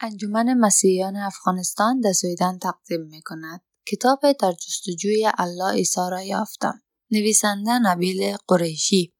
انجمن 0.00 0.54
مسیحیان 0.54 1.16
افغانستان 1.16 2.00
دسویدن 2.00 2.58
تقدیم 2.58 3.00
می 3.00 3.22
کند. 3.22 3.60
کتاب 3.86 4.20
در 4.40 4.52
جستجوی 4.52 5.30
الله 5.38 5.72
عیسی 5.72 6.00
را 6.10 6.22
یافتم. 6.22 6.82
نویسنده 7.10 7.78
نبیل 7.78 8.36
قریشی. 8.48 9.14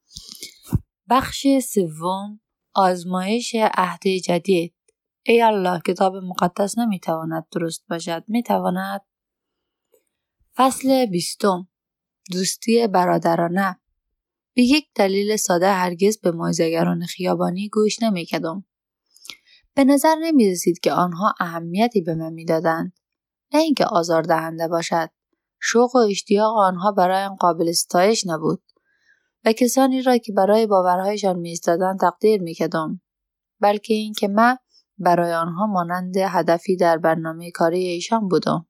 بخش 1.11 1.47
سوم 1.75 2.41
آزمایش 2.75 3.55
عهد 3.75 4.09
جدید. 4.25 4.75
ای 5.27 5.43
الله 5.43 5.81
کتاب 5.87 6.17
مقدس 6.17 6.79
نمی‌تواند 6.79 7.47
درست 7.53 7.85
باشد. 7.89 8.25
می‌تواند 8.29 9.01
فصل 10.57 11.07
بیستم 11.07 11.69
دوستی 12.33 12.87
برادرانه. 12.87 13.81
به 14.55 14.63
یک 14.63 14.89
دلیل 14.95 15.37
ساده 15.37 15.73
هرگز 15.73 16.21
به 16.21 16.31
موعظهگران 16.31 17.07
خیابانی 17.07 17.69
گوش 17.69 18.03
نمی‌کردم 18.03 18.65
به 19.79 19.85
نظر 19.85 20.15
نمی 20.15 20.51
رسید 20.51 20.81
که 20.81 20.93
آنها 20.93 21.35
اهمیتی 21.41 22.01
به 22.01 22.15
من 22.15 22.33
می‌دادند. 22.33 22.93
نه 23.55 23.61
اینکه 23.61 23.85
آزاردهنده 23.85 24.69
باشد. 24.69 25.11
شوق 25.61 25.97
و 25.97 25.99
اشتیاق 25.99 26.57
آنها 26.57 26.93
برایم 26.93 27.35
قابل 27.35 27.73
ستایش 27.73 28.27
نبود 28.27 28.63
و 29.45 29.53
کسانی 29.53 30.03
را 30.03 30.19
که 30.19 30.33
برای 30.33 30.67
باورهایشان 30.67 31.39
میایستادند 31.39 32.01
تقدیر 32.01 32.43
می‌کردم 32.43 33.01
بلکه 33.61 33.95
اینکه 33.95 34.29
من 34.29 34.57
برای 34.99 35.33
آنها 35.33 35.67
مانند 35.67 36.17
هدفی 36.17 36.77
در 36.77 36.99
برنامه 36.99 37.51
کاری 37.51 37.85
ایشان 37.87 38.29
بودم. 38.29 38.67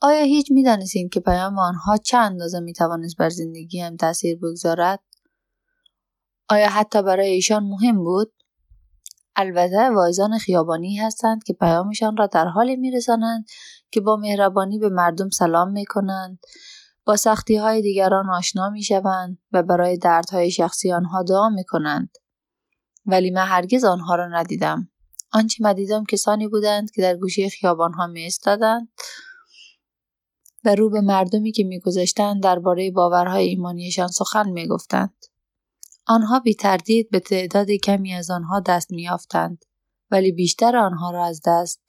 آیا 0.00 0.24
هیچ 0.24 0.50
می‌دانستید 0.50 1.12
که 1.12 1.20
پیام 1.20 1.58
آنها 1.58 1.96
چه 1.96 2.18
اندازه 2.18 2.60
می‌توانست 2.60 3.16
بر 3.16 3.28
زندگیم 3.28 3.96
تاثیر 3.96 4.38
بگذارد؟ 4.38 5.02
آیا 6.48 6.68
حتی 6.68 7.02
برای 7.02 7.28
ایشان 7.28 7.62
مهم 7.62 8.04
بود؟ 8.04 8.32
البته 9.40 9.90
واعظان 9.90 10.38
خیابانی 10.38 10.96
هستند 10.96 11.44
که 11.44 11.52
پیامشان 11.52 12.16
را 12.16 12.26
در 12.26 12.44
حالی 12.44 12.76
میرسانند 12.76 13.44
که 13.90 14.00
با 14.00 14.16
مهربانی 14.16 14.78
به 14.78 14.88
مردم 14.88 15.28
سلام 15.28 15.72
می 15.72 15.84
کنند 15.84 16.38
با 17.04 17.16
سختی 17.16 17.56
های 17.56 17.82
دیگران 17.82 18.30
آشنا 18.30 18.70
می 18.70 18.82
شوند 18.82 19.38
و 19.52 19.62
برای 19.62 19.98
دردهای 19.98 20.50
شخصی 20.50 20.92
آنها 20.92 21.22
دعا 21.22 21.48
می 21.48 21.64
کنند. 21.64 22.10
ولی 23.06 23.30
من 23.30 23.46
هرگز 23.46 23.84
آنها 23.84 24.14
را 24.14 24.28
ندیدم. 24.28 24.88
آنچه 25.32 25.64
من 25.64 25.72
دیدم 25.72 26.04
کسانی 26.04 26.48
بودند 26.48 26.90
که 26.90 27.02
در 27.02 27.16
گوشه 27.16 27.48
خیابانها 27.48 28.06
می 28.06 28.26
استادند 28.26 28.88
و 30.64 30.74
رو 30.74 30.90
به 30.90 31.00
مردمی 31.00 31.52
که 31.52 31.64
میگذشتند 31.64 32.42
درباره 32.42 32.90
باورهای 32.90 33.48
ایمانیشان 33.48 34.08
سخن 34.08 34.50
می‌گفتند 34.50 35.14
آنها 36.06 36.40
بی 36.40 36.54
تردید 36.54 37.10
به 37.10 37.20
تعداد 37.20 37.70
کمی 37.70 38.14
از 38.14 38.30
آنها 38.30 38.60
دست 38.60 38.92
میافتند 38.92 39.64
ولی 40.10 40.32
بیشتر 40.32 40.76
آنها 40.76 41.10
را 41.10 41.24
از 41.24 41.40
دست 41.46 41.80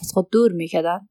از 0.00 0.12
خود 0.12 0.30
دور 0.30 0.52
می‌کردند 0.52 1.08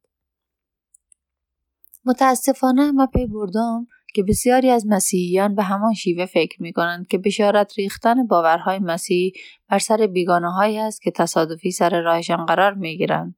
متاسفانه 2.06 2.92
ما 2.92 3.08
پی 3.08 3.26
بردم 3.26 3.88
که 4.16 4.24
بسیاری 4.24 4.70
از 4.70 4.88
مسیحیان 4.88 5.56
به 5.56 5.64
همان 5.64 5.94
شیوه 5.94 6.26
فکر 6.26 6.64
می 6.64 6.74
کنند 6.74 7.08
که 7.08 7.18
بشارت 7.18 7.74
ریختن 7.78 8.28
باورهای 8.28 8.80
مسیحی 8.80 9.34
بر 9.70 9.80
سر 9.80 10.08
بیگانه 10.08 10.52
هایی 10.52 10.78
است 10.78 11.02
که 11.02 11.12
تصادفی 11.12 11.72
سر 11.72 12.02
راهشان 12.02 12.46
قرار 12.46 12.74
می 12.74 12.98
گیرند. 12.98 13.36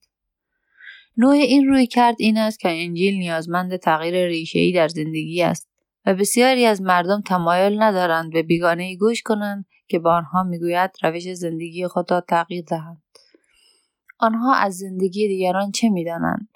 نوع 1.18 1.34
این 1.34 1.68
روی 1.68 1.88
کرد 1.88 2.16
این 2.20 2.38
است 2.38 2.60
که 2.60 2.70
انجیل 2.70 3.14
نیازمند 3.18 3.78
تغییر 3.78 4.28
ریشه‌ای 4.28 4.72
در 4.72 4.88
زندگی 4.88 5.44
است 5.44 5.70
و 6.08 6.14
بسیاری 6.14 6.66
از 6.66 6.82
مردم 6.82 7.22
تمایل 7.22 7.84
ندارند 7.84 8.34
به 8.34 8.44
بیگانه 8.44 8.96
گوش 8.96 9.22
کنند 9.22 9.66
که 9.88 10.00
به 10.00 10.10
آنها 10.10 10.44
می‌گوید 10.44 10.92
روش 11.04 11.34
زندگی 11.34 11.88
خود 11.88 12.12
را 12.12 12.22
تغییر 12.22 12.66
دهند. 12.68 13.04
آنها 14.20 14.56
از 14.56 14.78
زندگی 14.78 15.28
دیگران 15.28 15.72
چه 15.72 15.90
می‌دانند؟ 15.90 16.48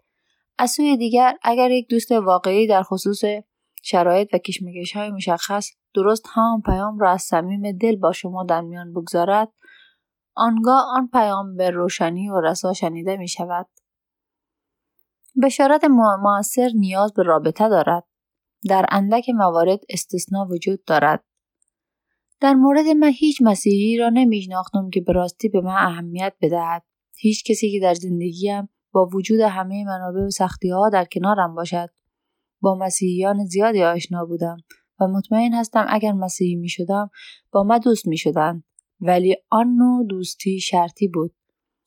از 0.57 0.71
سوی 0.71 0.97
دیگر 0.97 1.37
اگر 1.43 1.71
یک 1.71 1.89
دوست 1.89 2.11
واقعی 2.11 2.67
در 2.67 2.83
خصوص 2.83 3.21
شرایط 3.83 4.33
و 4.33 4.37
کشمکش 4.37 4.95
های 4.95 5.11
مشخص 5.11 5.69
درست 5.95 6.25
هم 6.33 6.61
پیام 6.65 6.99
را 6.99 7.11
از 7.11 7.21
صمیم 7.21 7.77
دل 7.77 7.95
با 7.95 8.11
شما 8.11 8.43
در 8.43 8.61
میان 8.61 8.93
بگذارد 8.93 9.49
آنگاه 10.35 10.85
آن 10.95 11.07
پیام 11.07 11.55
به 11.55 11.69
روشنی 11.69 12.29
و 12.29 12.41
رسا 12.41 12.73
شنیده 12.73 13.17
می 13.17 13.27
شود. 13.27 13.67
بشارت 15.43 15.83
معاصر 16.23 16.69
نیاز 16.75 17.13
به 17.13 17.23
رابطه 17.23 17.69
دارد. 17.69 18.03
در 18.69 18.85
اندک 18.89 19.29
موارد 19.29 19.79
استثنا 19.89 20.47
وجود 20.51 20.83
دارد. 20.83 21.23
در 22.39 22.53
مورد 22.53 22.85
من 22.85 23.11
هیچ 23.15 23.41
مسیحی 23.41 23.97
را 23.97 24.09
نمیشناختم 24.09 24.89
که 24.89 25.01
به 25.01 25.13
راستی 25.13 25.49
به 25.49 25.61
من 25.61 25.75
اهمیت 25.77 26.33
بدهد. 26.41 26.83
هیچ 27.17 27.43
کسی 27.43 27.71
که 27.71 27.79
در 27.79 27.93
زندگیم 27.93 28.69
با 28.91 29.05
وجود 29.13 29.39
همه 29.39 29.85
منابع 29.85 30.25
و 30.25 30.29
سختی 30.29 30.69
ها 30.69 30.89
در 30.89 31.05
کنارم 31.05 31.55
باشد. 31.55 31.89
با 32.61 32.75
مسیحیان 32.75 33.45
زیادی 33.45 33.83
آشنا 33.83 34.25
بودم 34.25 34.57
و 34.99 35.07
مطمئن 35.07 35.53
هستم 35.53 35.85
اگر 35.89 36.11
مسیحی 36.11 36.55
می 36.55 36.69
شدم 36.69 37.09
با 37.51 37.63
من 37.63 37.77
دوست 37.79 38.07
می 38.07 38.17
شدن. 38.17 38.63
ولی 39.01 39.35
آن 39.49 39.67
نوع 39.67 40.05
دوستی 40.07 40.59
شرطی 40.59 41.07
بود. 41.07 41.33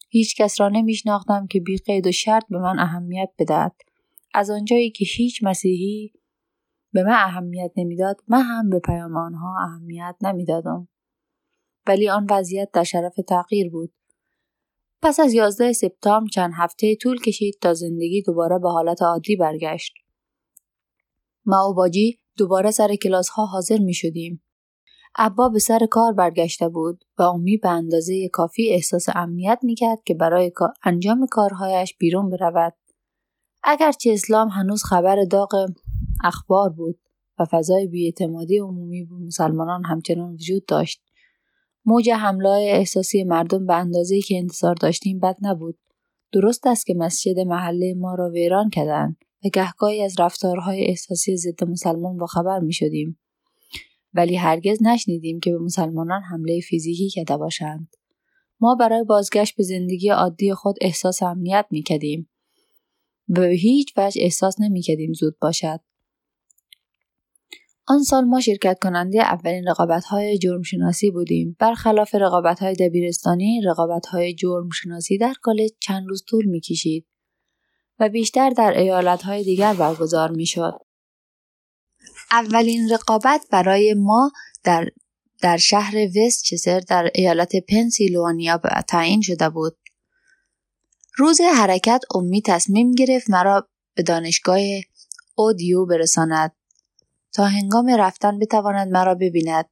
هیچ 0.09 0.37
کس 0.37 0.61
را 0.61 0.69
نمیشناختم 0.69 1.47
که 1.47 1.61
بی 1.61 1.77
قید 1.77 2.07
و 2.07 2.13
شرط 2.13 2.45
به 2.51 2.59
من 2.59 2.79
اهمیت 2.79 3.31
بدهد. 3.39 3.75
از 4.35 4.51
آنجایی 4.51 4.91
که 4.91 5.05
هیچ 5.05 5.41
مسیحی 5.43 6.13
به 6.95 7.03
من 7.03 7.13
اهمیت 7.13 7.73
نمی‌داد 7.77 8.17
من 8.29 8.43
هم 8.43 8.71
به 8.71 8.79
پیام 8.79 9.17
آنها 9.17 9.57
اهمیت 9.63 10.17
نمی‌دادم 10.23 10.89
ولی 11.87 12.09
آن 12.09 12.27
وضعیت 12.31 12.71
در 12.73 12.85
شرف 12.85 13.15
تغییر 13.29 13.71
بود 13.71 13.95
پس 15.03 15.21
از 15.21 15.35
11 15.35 15.73
سپتامبر 15.73 16.29
چند 16.29 16.53
هفته 16.57 16.97
طول 16.97 17.21
کشید 17.21 17.59
تا 17.61 17.75
زندگی 17.75 18.23
دوباره 18.23 18.59
به 18.59 18.71
حالت 18.71 19.03
عادی 19.03 19.37
برگشت 19.37 19.93
ما 21.47 21.69
و 21.71 21.75
باجی 21.75 22.19
دوباره 22.39 22.71
سر 22.71 22.95
کلاس 22.95 23.29
ها 23.29 23.47
حاضر 23.47 23.79
می 23.79 23.95
شدیم. 23.95 24.43
ابا 25.17 25.49
به 25.49 25.59
سر 25.59 25.87
کار 25.91 26.13
برگشته 26.13 26.69
بود 26.69 27.05
و 27.19 27.23
امی 27.23 27.57
به 27.57 27.69
اندازه 27.69 28.29
کافی 28.29 28.71
احساس 28.71 29.07
امنیت 29.15 29.59
می 29.63 29.75
کرد 29.75 29.99
که 30.07 30.15
برای 30.15 30.53
انجام 30.85 31.27
کارهایش 31.31 31.97
بیرون 31.99 32.31
برود. 32.31 32.75
اگرچه 33.63 34.13
اسلام 34.13 34.49
هنوز 34.49 34.85
خبر 34.85 35.25
داغ 35.25 35.67
اخبار 36.25 36.71
بود 36.71 36.99
و 37.39 37.45
فضای 37.45 37.87
بیاعتمادی 37.87 38.59
عمومی 38.59 39.05
به 39.05 39.15
مسلمانان 39.15 39.85
همچنان 39.85 40.35
وجود 40.35 40.67
داشت. 40.67 41.03
موج 41.85 42.11
حمله 42.11 42.49
احساسی 42.49 43.25
مردم 43.25 43.67
به 43.67 43.75
اندازه 43.75 44.21
که 44.21 44.39
انتظار 44.39 44.75
داشتیم 44.75 45.21
بد 45.21 45.37
نبود. 45.43 45.79
درست 46.33 46.67
است 46.67 46.87
که 46.87 46.95
مسجد 46.95 47.39
محله 47.39 47.95
ما 47.95 48.15
را 48.15 48.31
ویران 48.31 48.71
کردند 48.71 49.17
و 49.45 49.49
گهگاهی 49.49 50.03
از 50.03 50.15
رفتارهای 50.19 50.85
احساسی 50.85 51.37
ضد 51.37 51.65
مسلمان 51.65 52.17
با 52.17 52.27
خبر 52.27 52.59
می 52.59 52.73
شدیم. 52.73 53.19
ولی 54.15 54.37
هرگز 54.37 54.79
نشنیدیم 54.83 55.41
که 55.41 55.53
به 55.53 55.59
مسلمانان 55.59 56.23
حمله 56.23 56.61
فیزیکی 56.61 57.09
کرده 57.09 57.37
باشند. 57.37 57.89
ما 58.61 58.75
برای 58.75 59.05
بازگشت 59.05 59.57
به 59.57 59.63
زندگی 59.63 60.09
عادی 60.09 60.55
خود 60.55 60.77
احساس 60.81 61.23
امنیت 61.23 61.67
می 61.71 61.83
کدیم. 61.83 62.31
به 63.29 63.49
هیچ 63.49 63.93
وجه 63.97 64.23
احساس 64.23 64.61
نمی 64.61 64.83
کدیم 64.83 65.13
زود 65.13 65.39
باشد. 65.41 65.81
آن 67.87 68.03
سال 68.03 68.25
ما 68.25 68.41
شرکت 68.41 68.79
کننده 68.83 69.23
اولین 69.23 69.69
رقابت 69.69 70.05
های 70.05 70.39
جرم 70.39 70.63
شناسی 70.63 71.11
بودیم. 71.11 71.57
برخلاف 71.61 72.15
رقابت 72.15 72.61
های 72.61 72.75
دبیرستانی، 72.75 73.63
رقابت 73.67 74.07
های 74.07 74.35
جرم 74.35 74.69
شناسی 74.71 75.19
در 75.19 75.35
کالج 75.43 75.71
چند 75.81 76.09
روز 76.09 76.25
طول 76.29 76.45
می 76.45 76.61
کشید 76.61 77.07
و 77.99 78.09
بیشتر 78.09 78.51
در 78.51 78.79
ایالت 78.79 79.23
های 79.23 79.45
دیگر 79.45 79.75
برگزار 79.75 80.31
می 80.31 80.47
شد. 80.47 80.73
اولین 82.31 82.91
رقابت 82.93 83.47
برای 83.51 83.95
ما 83.95 84.33
در, 84.65 84.89
در 85.43 85.57
شهر 85.57 85.95
وستچستر 86.17 86.81
در 86.81 87.11
ایالت 87.15 87.53
پنسیلوانیا 87.57 88.61
تعیین 88.89 89.21
شده 89.21 89.49
بود. 89.49 89.77
روز 91.17 91.41
حرکت 91.41 92.01
امی 92.15 92.43
تصمیم 92.43 92.93
گرفت 92.93 93.31
مرا 93.31 93.69
به 93.95 94.03
دانشگاه 94.03 94.61
اودیو 95.35 95.87
برساند 95.87 96.53
تا 97.35 97.45
هنگام 97.45 97.91
رفتن 97.91 98.39
بتواند 98.39 98.89
مرا 98.93 99.15
ببیند. 99.15 99.65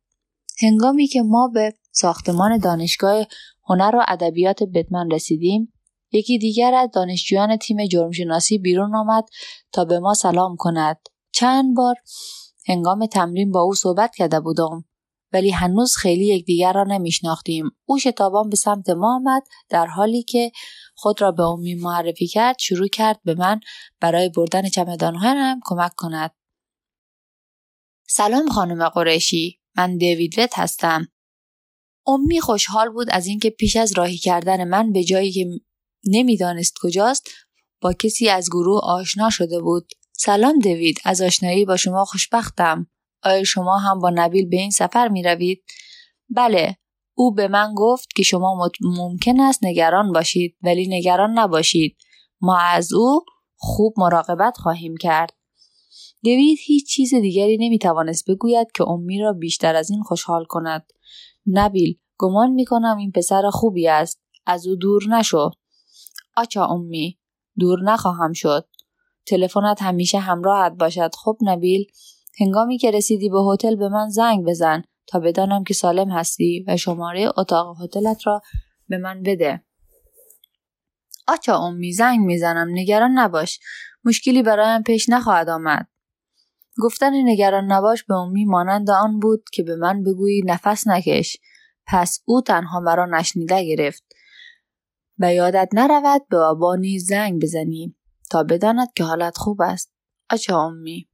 هنگامی 0.62 1.06
که 1.06 1.22
ما 1.22 1.48
به 1.54 1.74
ساختمان 1.92 2.58
دانشگاه 2.58 3.26
هنر 3.68 3.96
و 3.96 4.04
ادبیات 4.08 4.62
بتمن 4.62 5.10
رسیدیم 5.10 5.72
یکی 6.12 6.38
دیگر 6.38 6.74
از 6.74 6.90
دانشجویان 6.94 7.56
تیم 7.56 7.86
جرمشناسی 7.86 8.58
بیرون 8.58 8.94
آمد 8.94 9.24
تا 9.72 9.84
به 9.84 9.98
ما 9.98 10.14
سلام 10.14 10.56
کند. 10.56 10.96
چند 11.32 11.76
بار 11.76 11.94
هنگام 12.68 13.06
تمرین 13.06 13.50
با 13.52 13.60
او 13.60 13.74
صحبت 13.74 14.14
کرده 14.14 14.40
بودم 14.40 14.84
ولی 15.32 15.50
هنوز 15.50 15.96
خیلی 15.96 16.26
یکدیگر 16.26 16.72
را 16.72 16.84
نمیشناختیم. 16.84 17.70
او 17.84 17.98
شتابان 17.98 18.48
به 18.48 18.56
سمت 18.56 18.90
ما 18.90 19.16
آمد 19.16 19.42
در 19.68 19.86
حالی 19.86 20.22
که 20.22 20.52
خود 20.94 21.22
را 21.22 21.32
به 21.32 21.42
امی 21.42 21.74
معرفی 21.74 22.26
کرد 22.26 22.56
شروع 22.58 22.88
کرد 22.88 23.20
به 23.24 23.34
من 23.34 23.60
برای 24.00 24.28
بردن 24.28 24.68
چمدانهایم 24.68 25.60
کمک 25.64 25.92
کند. 25.96 26.30
سلام 28.14 28.48
خانم 28.48 28.88
قریشی 28.88 29.60
من 29.76 29.96
دیوید 29.96 30.40
رت 30.40 30.58
هستم. 30.58 31.08
امی 32.06 32.40
خوشحال 32.40 32.88
بود 32.88 33.06
از 33.10 33.26
اینکه 33.26 33.50
پیش 33.50 33.76
از 33.76 33.92
راهی 33.98 34.18
کردن 34.18 34.68
من 34.68 34.92
به 34.92 35.04
جایی 35.04 35.32
که 35.32 35.46
نمی‌دانست 36.04 36.74
کجاست 36.82 37.30
با 37.80 37.92
کسی 37.92 38.28
از 38.28 38.48
گروه 38.50 38.80
آشنا 38.82 39.30
شده 39.30 39.60
بود. 39.60 39.92
سلام 40.12 40.58
دوید 40.58 40.98
از 41.04 41.22
آشنایی 41.22 41.64
با 41.64 41.76
شما 41.76 42.04
خوشبختم. 42.04 42.86
آیا 43.22 43.44
شما 43.44 43.78
هم 43.78 44.00
با 44.00 44.10
نبیل 44.14 44.48
به 44.48 44.56
این 44.56 44.70
سفر 44.70 45.08
می 45.08 45.22
روید؟ 45.22 45.64
بله 46.30 46.76
او 47.14 47.34
به 47.34 47.48
من 47.48 47.74
گفت 47.76 48.08
که 48.16 48.22
شما 48.22 48.70
ممکن 48.80 49.40
است 49.40 49.64
نگران 49.64 50.12
باشید 50.12 50.56
ولی 50.62 50.98
نگران 50.98 51.38
نباشید. 51.38 51.96
ما 52.40 52.58
از 52.58 52.92
او 52.92 53.24
خوب 53.56 53.94
مراقبت 53.96 54.56
خواهیم 54.56 54.96
کرد. 54.96 55.41
دوید 56.24 56.58
هیچ 56.62 56.88
چیز 56.88 57.14
دیگری 57.14 57.56
نمی 57.60 57.78
توانست 57.78 58.30
بگوید 58.30 58.72
که 58.74 58.88
امی 58.88 59.18
را 59.20 59.32
بیشتر 59.32 59.76
از 59.76 59.90
این 59.90 60.02
خوشحال 60.02 60.44
کند. 60.44 60.92
نبیل 61.46 61.98
گمان 62.18 62.50
می 62.50 62.64
کنم 62.64 62.96
این 62.96 63.12
پسر 63.12 63.50
خوبی 63.50 63.88
است. 63.88 64.22
از 64.46 64.66
او 64.66 64.76
دور 64.76 65.02
نشو. 65.08 65.50
آچا 66.36 66.66
امی 66.66 67.18
دور 67.58 67.82
نخواهم 67.82 68.32
شد. 68.32 68.68
تلفنت 69.26 69.82
همیشه 69.82 70.18
همراهت 70.18 70.72
باشد. 70.72 71.10
خب 71.14 71.38
نبیل 71.42 71.86
هنگامی 72.40 72.78
که 72.78 72.90
رسیدی 72.90 73.28
به 73.28 73.38
هتل 73.52 73.76
به 73.76 73.88
من 73.88 74.08
زنگ 74.08 74.44
بزن 74.44 74.82
تا 75.06 75.20
بدانم 75.20 75.64
که 75.64 75.74
سالم 75.74 76.10
هستی 76.10 76.64
و 76.68 76.76
شماره 76.76 77.30
اتاق 77.38 77.82
هتلت 77.82 78.26
را 78.26 78.42
به 78.88 78.98
من 78.98 79.22
بده. 79.22 79.64
آچا 81.28 81.58
امی 81.58 81.92
زنگ 81.92 82.20
می‌زنم. 82.20 82.68
نگران 82.70 83.10
نباش. 83.18 83.60
مشکلی 84.04 84.42
برایم 84.42 84.82
پیش 84.82 85.08
نخواهد 85.08 85.48
آمد. 85.48 85.91
گفتن 86.78 87.12
نگران 87.14 87.72
نباش 87.72 88.04
به 88.04 88.14
امی 88.14 88.44
مانند 88.44 88.90
آن 88.90 89.18
بود 89.20 89.44
که 89.52 89.62
به 89.62 89.76
من 89.76 90.02
بگویی 90.02 90.42
نفس 90.46 90.86
نکش. 90.86 91.36
پس 91.86 92.22
او 92.24 92.40
تنها 92.40 92.80
مرا 92.80 93.06
نشنیده 93.06 93.64
گرفت. 93.64 94.04
و 95.18 95.34
یادت 95.34 95.68
نرود 95.72 96.28
به 96.28 96.36
بابا 96.36 96.76
نیز 96.76 97.06
زنگ 97.06 97.42
بزنی 97.42 97.96
تا 98.30 98.42
بداند 98.42 98.88
که 98.96 99.04
حالت 99.04 99.38
خوب 99.38 99.62
است. 99.62 99.92
آچه 100.30 100.54
امی. 100.54 101.08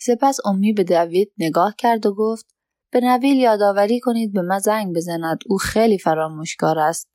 سپس 0.00 0.38
امی 0.46 0.72
به 0.72 0.84
دوید 0.84 1.32
نگاه 1.38 1.74
کرد 1.78 2.06
و 2.06 2.14
گفت 2.14 2.46
به 2.90 3.00
نویل 3.00 3.36
یادآوری 3.36 4.00
کنید 4.00 4.32
به 4.32 4.42
من 4.42 4.58
زنگ 4.58 4.96
بزند. 4.96 5.38
او 5.46 5.56
خیلی 5.56 5.98
فراموشکار 5.98 6.78
است. 6.78 7.08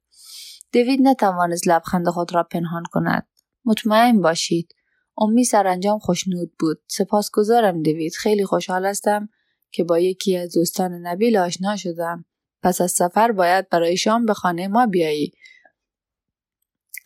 دوید 0.74 1.00
نتوانست 1.02 1.68
لبخند 1.68 2.10
خود 2.10 2.36
را 2.36 2.44
پنهان 2.44 2.84
کند. 2.92 3.28
مطمئن 3.66 4.22
باشید. 4.22 4.74
امی 5.18 5.44
سرانجام 5.44 6.00
خوشنود 6.00 6.52
بود. 6.60 6.82
سپاسگزارم 6.88 7.84
دوید. 7.84 8.14
خیلی 8.16 8.46
خوشحال 8.46 8.86
هستم 8.86 9.30
که 9.72 9.84
با 9.84 10.00
یکی 10.00 10.38
از 10.38 10.54
دوستان 10.54 10.94
نبیل 10.94 11.38
آشنا 11.38 11.76
شدم. 11.76 12.26
پس 12.64 12.82
از 12.82 12.92
سفر 12.92 13.32
باید 13.32 13.70
برای 13.70 13.98
شام 13.98 14.26
به 14.26 14.34
خانه 14.34 14.68
ما 14.68 14.86
بیایی. 14.86 15.34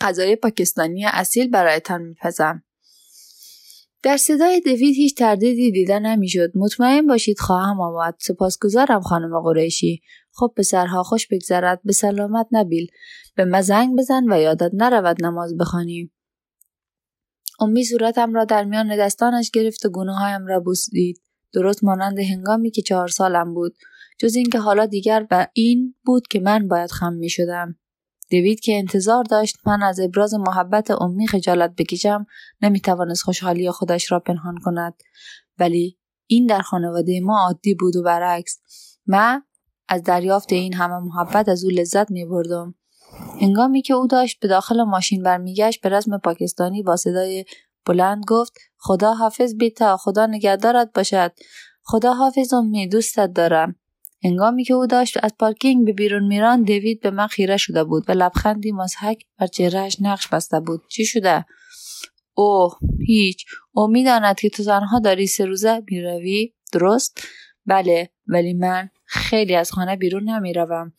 غذای 0.01 0.35
پاکستانی 0.35 1.05
اصیل 1.05 1.49
برایتان 1.49 2.01
میپزم. 2.01 2.63
در 4.03 4.17
صدای 4.17 4.61
دوید 4.61 4.95
هیچ 4.95 5.17
تردیدی 5.17 5.71
دیده 5.71 5.99
نمی‌شد. 5.99 6.51
مطمئن 6.55 7.07
باشید 7.07 7.39
خواهم 7.39 7.81
آمد. 7.81 8.15
سپاسگزارم 8.19 9.01
خانم 9.01 9.41
قریشی. 9.41 10.01
خب 10.31 10.53
پسرها 10.57 11.03
خوش 11.03 11.27
بگذرد. 11.27 11.81
به 11.83 11.93
سلامت 11.93 12.47
نبیل. 12.51 12.87
به 13.35 13.45
من 13.45 13.61
زنگ 13.61 13.97
بزن 13.97 14.23
و 14.31 14.41
یادت 14.41 14.71
نرود 14.73 15.25
نماز 15.25 15.57
بخوانی 15.57 16.11
امی 17.59 17.83
صورتم 17.83 18.33
را 18.33 18.45
در 18.45 18.63
میان 18.63 18.97
دستانش 18.97 19.51
گرفت 19.51 19.85
و 19.85 19.89
گونههایم 19.89 20.45
را 20.45 20.59
بوسید 20.59 21.21
درست 21.53 21.83
مانند 21.83 22.19
هنگامی 22.19 22.71
که 22.71 22.81
چهار 22.81 23.07
سالم 23.07 23.53
بود 23.53 23.77
جز 24.19 24.35
اینکه 24.35 24.59
حالا 24.59 24.85
دیگر 24.85 25.27
و 25.31 25.47
این 25.53 25.95
بود 26.05 26.27
که 26.27 26.39
من 26.39 26.67
باید 26.67 26.91
خم 26.91 27.13
می 27.13 27.29
شدم. 27.29 27.75
دوید 28.31 28.59
که 28.59 28.77
انتظار 28.77 29.23
داشت 29.23 29.57
من 29.65 29.83
از 29.83 29.99
ابراز 29.99 30.33
محبت 30.33 30.91
امی 30.91 31.27
خجالت 31.27 31.75
بکشم 31.77 32.25
نمی 32.61 32.79
توانست 32.79 33.23
خوشحالی 33.23 33.71
خودش 33.71 34.11
را 34.11 34.19
پنهان 34.19 34.57
کند 34.63 34.93
ولی 35.59 35.97
این 36.27 36.45
در 36.45 36.61
خانواده 36.61 37.19
ما 37.19 37.39
عادی 37.39 37.75
بود 37.75 37.95
و 37.95 38.03
برعکس 38.03 38.59
من 39.05 39.43
از 39.87 40.03
دریافت 40.03 40.53
این 40.53 40.73
همه 40.73 40.99
محبت 40.99 41.49
از 41.49 41.63
او 41.63 41.69
لذت 41.69 42.11
می 42.11 42.25
بردم. 42.25 42.75
هنگامی 43.41 43.81
که 43.81 43.93
او 43.93 44.07
داشت 44.07 44.39
به 44.39 44.47
داخل 44.47 44.83
ماشین 44.83 45.23
برمیگشت 45.23 45.81
به 45.81 45.89
رسم 45.89 46.17
پاکستانی 46.17 46.83
با 46.83 46.95
صدای 46.95 47.45
بلند 47.85 48.23
گفت 48.27 48.53
خدا 48.77 49.13
حافظ 49.13 49.55
بیتا 49.55 49.97
خدا 49.97 50.25
نگهدارت 50.25 50.89
باشد. 50.95 51.31
خدا 51.83 52.13
حافظ 52.13 52.53
امی 52.53 52.87
دوستت 52.87 53.33
دارم. 53.33 53.75
هنگامی 54.23 54.63
که 54.63 54.73
او 54.73 54.87
داشت 54.87 55.17
از 55.23 55.33
پارکینگ 55.39 55.85
به 55.85 55.93
بیرون 55.93 56.27
میران 56.27 56.63
دیوید 56.63 57.01
به 57.01 57.11
من 57.11 57.27
خیره 57.27 57.57
شده 57.57 57.83
بود 57.83 58.03
و 58.07 58.11
لبخندی 58.11 58.71
مزحک 58.71 59.23
بر 59.39 59.47
چهرهش 59.47 59.97
نقش 60.01 60.27
بسته 60.27 60.59
بود. 60.59 60.81
چی 60.89 61.05
شده؟ 61.05 61.45
اوه 62.33 62.77
هیچ. 63.07 63.45
او 63.71 63.87
می‌داند 63.87 64.39
که 64.39 64.49
تو 64.49 64.63
تنها 64.63 64.99
داری 64.99 65.27
سه 65.27 65.45
روزه 65.45 65.83
می‌روی؟ 65.91 66.53
درست. 66.73 67.21
بله 67.65 68.09
ولی 68.27 68.53
من 68.53 68.89
خیلی 69.05 69.55
از 69.55 69.71
خانه 69.71 69.95
بیرون 69.95 70.29
نمی‌روم. 70.29 70.93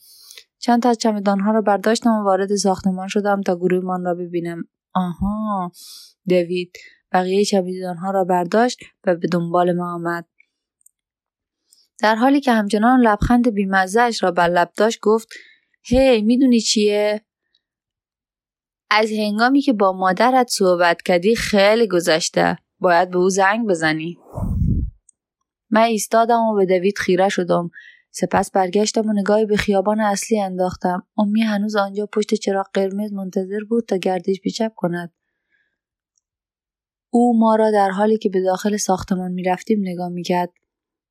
چند 0.58 0.82
تا 0.82 0.88
از 0.88 0.98
چمدانها 0.98 1.52
را 1.52 1.60
برداشتم 1.60 2.10
و 2.10 2.24
وارد 2.24 2.56
ساختمان 2.56 3.08
شدم 3.08 3.40
تا 3.40 3.56
گروهمان 3.56 4.04
را 4.04 4.14
ببینم. 4.14 4.64
آها 4.94 5.72
دوید. 6.28 6.72
بقیه 7.12 7.44
چمدانها 7.44 8.10
را 8.10 8.24
برداشت 8.24 8.78
و 9.06 9.16
به 9.16 9.28
دنبال 9.28 9.72
ما 9.72 9.94
آمد. 9.94 10.26
در 12.00 12.14
حالی 12.14 12.40
که 12.40 12.52
همچنان 12.52 13.00
لبخند 13.00 13.48
بیمزهش 13.48 14.22
را 14.22 14.30
بر 14.30 14.48
لب 14.48 14.72
داشت 14.76 15.00
گفت 15.00 15.28
هی 15.82 16.22
می‌دونی 16.22 16.60
چیه؟ 16.60 17.24
از 18.90 19.10
هنگامی 19.10 19.60
که 19.60 19.72
با 19.72 19.92
مادرت 19.92 20.48
صحبت 20.50 21.02
کردی 21.02 21.34
خیلی 21.34 21.88
گذشته. 21.88 22.58
باید 22.78 23.10
به 23.10 23.18
او 23.18 23.28
زنگ 23.28 23.68
بزنی. 23.68 24.18
من 25.70 25.82
ایستادم 25.82 26.40
و 26.40 26.54
به 26.54 26.66
دوید 26.66 26.98
خیره 26.98 27.28
شدم. 27.28 27.70
سپس 28.10 28.50
برگشتم 28.50 29.08
و 29.08 29.12
نگاهی 29.12 29.46
به 29.46 29.56
خیابان 29.56 30.00
اصلی 30.00 30.40
انداختم. 30.40 31.06
امی 31.18 31.42
هنوز 31.42 31.76
آنجا 31.76 32.06
پشت 32.06 32.34
چراغ 32.34 32.66
قرمز 32.74 33.12
منتظر 33.12 33.64
بود 33.68 33.86
تا 33.86 33.96
گردش 33.96 34.40
پیچپ 34.40 34.72
کند. 34.76 35.12
او 37.10 37.38
ما 37.38 37.56
را 37.56 37.70
در 37.70 37.90
حالی 37.90 38.18
که 38.18 38.28
به 38.28 38.40
داخل 38.40 38.76
ساختمان 38.76 39.32
می‌رفتیم 39.32 39.78
نگاه 39.80 40.08
می‌کرد 40.08 40.52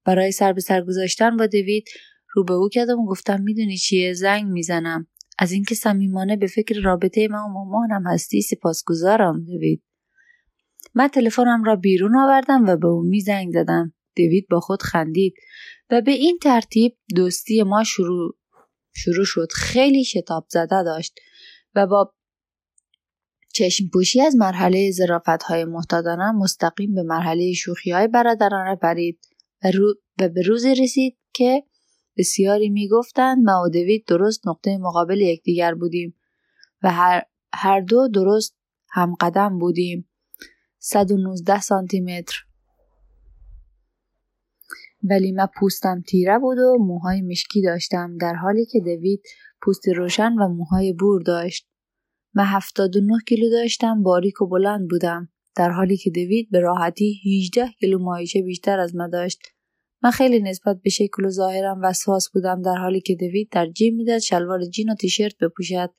برای 0.05 0.31
سر 0.31 0.53
به 0.53 0.61
سر 0.61 0.81
گذاشتن 0.81 1.37
با 1.37 1.47
دوید 1.47 1.83
رو 2.33 2.43
به 2.43 2.53
او 2.53 2.69
کردم 2.69 2.99
و 2.99 3.07
گفتم 3.07 3.41
می‌دونی 3.41 3.77
چیه؟ 3.77 4.13
زنگ 4.13 4.45
می‌زنم 4.45 5.07
از 5.39 5.51
اینکه 5.51 5.75
صمیمانه 5.75 6.35
به 6.35 6.47
فکر 6.47 6.81
رابطه 6.81 7.27
من 7.27 7.39
و 7.39 7.47
مامانم 7.47 8.07
هستی 8.07 8.41
سپاسگزارم 8.41 9.43
دوید. 9.43 9.83
من 10.93 11.07
تلفنم 11.07 11.63
را 11.63 11.75
بیرون 11.75 12.17
آوردم 12.17 12.65
و 12.65 12.77
به 12.77 12.87
او 12.87 13.03
می 13.03 13.21
زنگ 13.21 13.53
زدم. 13.53 13.93
دوید 14.17 14.47
با 14.49 14.59
خود 14.59 14.81
خندید 14.81 15.33
و 15.89 16.01
به 16.01 16.11
این 16.11 16.39
ترتیب 16.41 16.97
دوستی 17.15 17.63
ما 17.63 17.83
شروع 17.83 18.35
شروع 18.95 19.25
شد. 19.25 19.47
خیلی 19.51 20.03
شتاب 20.03 20.45
زده 20.49 20.83
داشت 20.83 21.13
و 21.75 21.87
با 21.87 22.13
چشم 23.53 23.87
پوشی 23.93 24.21
از 24.21 24.35
مرحله 24.35 24.91
زرافت 24.91 25.43
های 25.43 25.65
محتادانه 25.65 26.31
مستقیم 26.31 26.95
به 26.95 27.03
مرحله 27.03 27.53
شوخی 27.53 27.91
های 27.91 28.07
برادرانه 28.07 28.75
پرید 28.75 29.19
و, 29.63 29.67
و 30.19 30.29
به 30.29 30.41
روزی 30.41 30.75
رسید 30.75 31.17
که 31.33 31.63
بسیاری 32.17 32.69
می‌گفتند 32.69 33.49
ما 33.49 33.63
و 33.65 33.69
دوید 33.69 34.05
درست 34.07 34.47
نقطه 34.47 34.77
مقابل 34.77 35.21
یکدیگر 35.21 35.73
بودیم 35.73 36.15
و 36.83 36.91
هر, 36.91 37.23
هر 37.53 37.81
دو 37.81 38.07
درست 38.07 38.57
هم 38.89 39.15
قدم 39.21 39.59
بودیم 39.59 40.09
119 40.79 41.61
سانتی 41.61 41.99
متر. 41.99 42.46
ولی 45.09 45.31
من 45.31 45.47
پوستم 45.59 46.03
تیره 46.07 46.39
بود 46.39 46.57
و 46.57 46.77
موهای 46.79 47.21
مشکی 47.21 47.61
داشتم 47.61 48.17
در 48.17 48.33
حالی 48.33 48.65
که 48.65 48.79
دوید 48.79 49.21
پوست 49.61 49.89
روشن 49.89 50.33
و 50.33 50.47
موهای 50.47 50.93
بور 50.93 51.21
داشت. 51.21 51.67
من 52.33 52.45
79 52.45 53.13
کیلو 53.27 53.49
داشتم 53.49 54.03
باریک 54.03 54.41
و 54.41 54.47
بلند 54.47 54.89
بودم 54.89 55.29
در 55.55 55.69
حالی 55.69 55.97
که 55.97 56.09
دوید 56.09 56.49
به 56.51 56.59
راحتی 56.59 57.21
18 57.25 57.67
کیلو 57.79 57.99
ماهیچه 57.99 58.41
بیشتر 58.41 58.79
از 58.79 58.95
من 58.95 59.09
داشت. 59.09 59.39
من 60.03 60.11
خیلی 60.11 60.39
نسبت 60.39 60.81
به 60.83 60.89
شکل 60.89 61.25
و 61.25 61.29
ظاهرم 61.29 61.79
وسواس 61.83 62.29
بودم 62.33 62.61
در 62.61 62.75
حالی 62.75 63.01
که 63.01 63.15
دوید 63.15 63.49
در 63.51 63.65
جیم 63.65 63.95
می‌داد 63.95 64.19
شلوار 64.19 64.65
جین 64.65 64.89
و 64.89 64.95
تیشرت 64.95 65.37
بپوشد. 65.41 65.89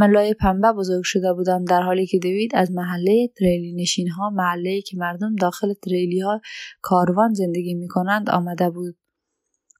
من 0.00 0.10
لای 0.10 0.34
پنبه 0.34 0.72
بزرگ 0.72 1.02
شده 1.04 1.32
بودم 1.32 1.64
در 1.64 1.82
حالی 1.82 2.06
که 2.06 2.18
دوید 2.18 2.50
از 2.54 2.70
محله 2.70 3.28
تریلی 3.38 3.74
نشین 3.74 4.08
ها 4.08 4.30
محله 4.30 4.80
که 4.80 4.96
مردم 4.96 5.36
داخل 5.36 5.72
تریلی 5.72 6.20
ها 6.20 6.40
کاروان 6.82 7.32
زندگی 7.32 7.74
می 7.74 7.88
کنند 7.88 8.30
آمده 8.30 8.70
بود. 8.70 8.96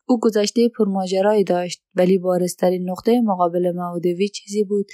او 0.09 0.21
گذشته 0.21 0.69
پرماجرایی 0.69 1.45
داشت 1.45 1.83
ولی 1.95 2.19
بارسترین 2.19 2.91
نقطه 2.91 3.21
مقابل 3.21 3.73
ما 3.75 3.95
و 3.97 4.01
دوید 4.01 4.31
چیزی 4.31 4.65
بود 4.65 4.87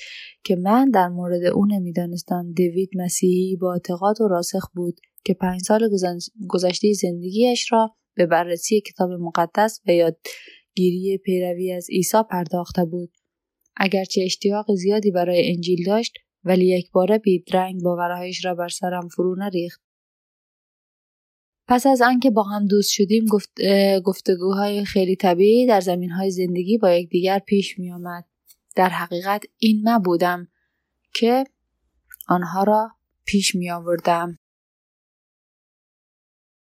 که 0.45 0.57
من 0.57 0.91
در 0.91 1.09
مورد 1.09 1.45
او 1.45 1.67
نمی‌دانستم 1.67 2.53
دوید 2.57 2.91
مسیحی 2.95 3.57
با 3.57 3.73
اعتقاد 3.73 4.21
و 4.21 4.29
راسخ 4.29 4.71
بود 4.75 5.01
که 5.25 5.35
پنج 5.35 5.61
سال 5.61 5.91
گذشته 6.49 6.93
زندگیش 6.93 7.73
را 7.73 7.97
به 8.17 8.27
بررسی 8.27 8.81
کتاب 8.81 9.11
مقدس 9.11 9.81
و 9.89 9.91
یاد 9.93 10.19
گیری 10.75 11.19
پیروی 11.19 11.73
از 11.73 11.87
عیسی 11.91 12.19
پرداخته 12.31 12.85
بود 12.85 13.11
اگرچه 13.77 14.23
اشتیاق 14.25 14.75
زیادی 14.75 15.11
برای 15.11 15.53
انجیل 15.55 15.85
داشت 15.85 16.13
ولی 16.45 16.67
یک 16.67 16.91
باره 16.93 17.19
بیدرنگ 17.19 17.83
باورهایش 17.83 18.45
را 18.45 18.55
بر 18.55 18.69
سرم 18.69 19.09
فرو 19.09 19.37
نریخت 19.37 19.81
پس 21.69 21.87
از 21.87 22.03
آنکه 22.03 22.31
با 22.31 22.43
هم 22.43 22.67
دوست 22.67 22.91
شدیم 22.91 23.27
گفت، 23.27 23.51
گفتگوهای 24.05 24.85
خیلی 24.85 25.17
طبیعی 25.17 25.67
در 25.67 25.81
زمین 25.81 26.11
های 26.11 26.31
زندگی 26.31 26.79
با 26.79 26.91
یکدیگر 26.91 27.39
پیش 27.39 27.79
می 27.79 27.93
آمد. 27.93 28.25
در 28.77 28.89
حقیقت 28.89 29.43
این 29.59 29.83
من 29.83 29.99
بودم 29.99 30.49
که 31.15 31.45
آنها 32.29 32.63
را 32.63 32.91
پیش 33.25 33.55
می 33.55 33.71
آوردم. 33.71 34.39